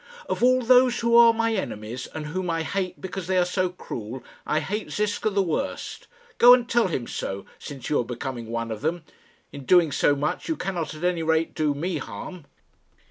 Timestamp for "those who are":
0.63-1.31